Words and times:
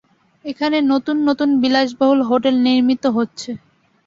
এখানে 0.45 0.77
নতুন 0.91 1.17
নতুন 1.27 1.49
বিলাস-বহুল 1.61 2.19
হোটেল 2.29 2.55
নির্মিত 2.65 3.03
হচ্ছে। 3.17 3.49